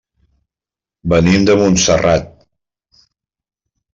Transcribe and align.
Venim 1.13 1.43
de 1.49 1.57
Montserrat. 1.59 2.33